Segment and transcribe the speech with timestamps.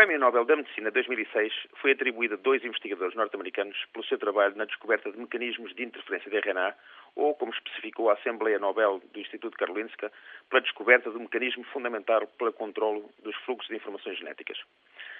[0.00, 4.64] Prémio Nobel da Medicina 2006 foi atribuído a dois investigadores norte-americanos pelo seu trabalho na
[4.64, 6.74] descoberta de mecanismos de interferência de RNA,
[7.14, 10.10] ou, como especificou a Assembleia Nobel do Instituto Karolinska,
[10.48, 14.56] pela descoberta do mecanismo fundamental para o controle dos fluxos de informações genéticas.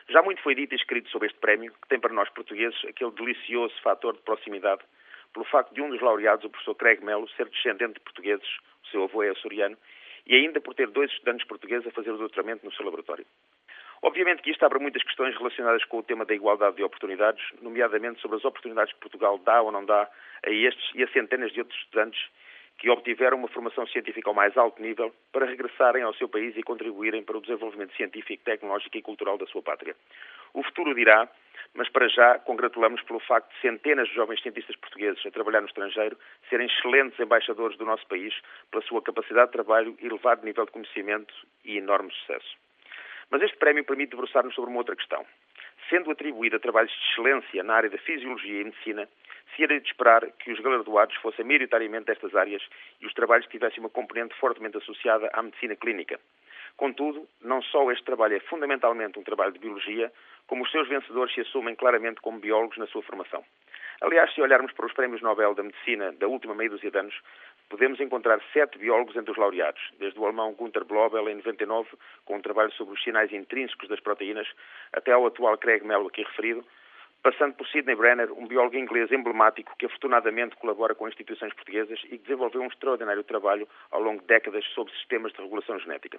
[0.09, 3.11] Já muito foi dito e escrito sobre este prémio, que tem para nós portugueses aquele
[3.11, 4.81] delicioso fator de proximidade,
[5.35, 8.49] pelo facto de um dos laureados, o professor Craig Mello, ser descendente de portugueses,
[8.85, 9.77] o seu avô é açoriano,
[10.27, 13.27] e ainda por ter dois estudantes portugueses a fazer o doutoramento no seu laboratório.
[14.03, 18.21] Obviamente que isto abre muitas questões relacionadas com o tema da igualdade de oportunidades, nomeadamente
[18.21, 20.09] sobre as oportunidades que Portugal dá ou não dá
[20.47, 22.21] a estes e a centenas de outros estudantes
[22.79, 26.63] que obtiveram uma formação científica ao mais alto nível para regressarem ao seu país e
[26.63, 29.95] contribuírem para o desenvolvimento científico, tecnológico e cultural da sua pátria.
[30.55, 31.29] O futuro dirá,
[31.75, 35.67] mas para já congratulamos pelo facto de centenas de jovens cientistas portugueses a trabalhar no
[35.67, 36.17] estrangeiro
[36.49, 38.35] serem excelentes embaixadores do nosso país
[38.71, 42.70] pela sua capacidade de trabalho elevado nível de conhecimento e enorme sucesso.
[43.31, 45.25] Mas este prémio permite debruçar-nos sobre uma outra questão.
[45.89, 49.09] Sendo atribuído a trabalhos de excelência na área da fisiologia e medicina,
[49.55, 52.63] se era de esperar que os galardoados fossem maioritariamente destas áreas
[53.01, 56.21] e os trabalhos tivessem uma componente fortemente associada à medicina clínica.
[56.77, 60.13] Contudo, não só este trabalho é fundamentalmente um trabalho de biologia,
[60.47, 63.45] como os seus vencedores se assumem claramente como biólogos na sua formação.
[64.01, 67.15] Aliás, se olharmos para os prémios Nobel da Medicina da última meia dúzia de anos,
[67.69, 71.87] podemos encontrar sete biólogos entre os laureados, desde o alemão Gunther Blobel, em 99,
[72.25, 74.49] com um trabalho sobre os sinais intrínsecos das proteínas,
[74.95, 76.65] até ao atual Craig Mello, aqui referido,
[77.23, 82.17] passando por Sidney Brenner, um biólogo inglês emblemático que afortunadamente colabora com instituições portuguesas e
[82.17, 86.19] que desenvolveu um extraordinário trabalho ao longo de décadas sobre sistemas de regulação genética.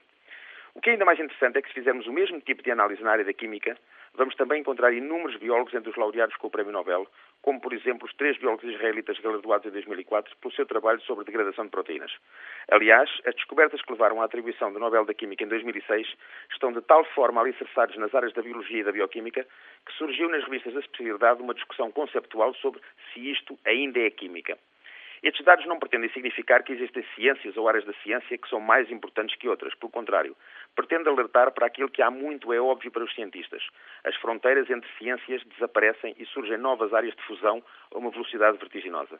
[0.73, 3.03] O que é ainda mais interessante é que se fizermos o mesmo tipo de análise
[3.03, 3.75] na área da química,
[4.13, 7.07] vamos também encontrar inúmeros biólogos entre os laureados com o Prémio Nobel,
[7.41, 11.65] como por exemplo os três biólogos israelitas galardoados em 2004 pelo seu trabalho sobre degradação
[11.65, 12.11] de proteínas.
[12.69, 16.07] Aliás, as descobertas que levaram à atribuição do Nobel da Química em 2006
[16.51, 19.45] estão de tal forma alicerçadas nas áreas da biologia e da bioquímica
[19.85, 22.81] que surgiu nas revistas da especialidade uma discussão conceptual sobre
[23.13, 24.57] se isto ainda é química.
[25.23, 28.89] Estes dados não pretendem significar que existem ciências ou áreas da ciência que são mais
[28.89, 29.75] importantes que outras.
[29.75, 30.35] Pelo contrário,
[30.75, 33.61] pretende alertar para aquilo que há muito é óbvio para os cientistas.
[34.03, 37.63] As fronteiras entre ciências desaparecem e surgem novas áreas de fusão
[37.93, 39.19] a uma velocidade vertiginosa.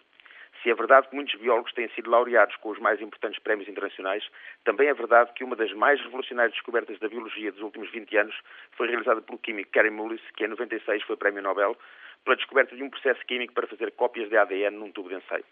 [0.64, 4.28] Se é verdade que muitos biólogos têm sido laureados com os mais importantes prémios internacionais,
[4.64, 8.36] também é verdade que uma das mais revolucionárias descobertas da biologia dos últimos 20 anos
[8.72, 11.78] foi realizada pelo químico Gary Mullis, que em 96 foi prémio Nobel,
[12.24, 15.46] pela descoberta de um processo químico para fazer cópias de ADN num tubo de ensaio.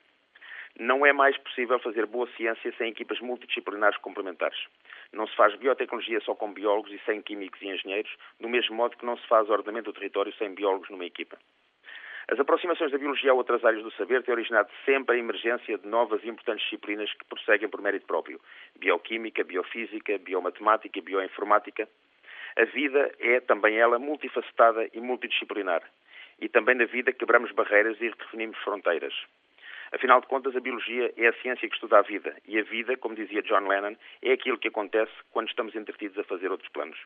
[0.78, 4.60] Não é mais possível fazer boa ciência sem equipas multidisciplinares complementares.
[5.12, 8.98] Não se faz biotecnologia só com biólogos e sem químicos e engenheiros, do mesmo modo
[8.98, 11.38] que não se faz ordenamento do território sem biólogos numa equipa.
[12.32, 15.88] As aproximações da biologia a outras áreas do saber têm originado sempre a emergência de
[15.88, 18.40] novas e importantes disciplinas que prosseguem por mérito próprio.
[18.78, 21.90] Bioquímica, biofísica, biomatemática, bioinformática.
[22.56, 25.82] A vida é também ela multifacetada e multidisciplinar.
[26.40, 29.14] E também na vida quebramos barreiras e redefinimos fronteiras.
[29.92, 32.36] Afinal de contas, a biologia é a ciência que estuda a vida.
[32.48, 36.24] E a vida, como dizia John Lennon, é aquilo que acontece quando estamos entretidos a
[36.24, 36.98] fazer outros planos.